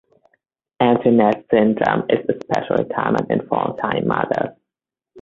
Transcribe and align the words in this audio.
Empty 0.79 1.11
nest 1.11 1.37
syndrome 1.51 2.05
is 2.09 2.25
especially 2.27 2.85
common 2.85 3.31
in 3.31 3.45
full-time 3.47 4.07
mothers. 4.07 4.57